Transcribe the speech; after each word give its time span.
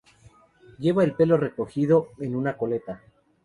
Lleva 0.79 1.03
el 1.03 1.13
pelo 1.13 1.37
recogido 1.37 2.07
en 2.17 2.35
una 2.35 2.57
coleta. 2.57 3.03